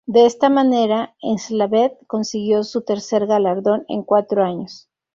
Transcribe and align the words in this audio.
De 0.07 0.25
esta 0.25 0.49
manera, 0.49 1.15
Enslaved 1.21 1.91
consiguió 2.07 2.63
su 2.63 2.81
tercer 2.81 3.27
galardón 3.27 3.85
en 3.87 4.01
cuatro 4.01 4.43
años. 4.43 4.89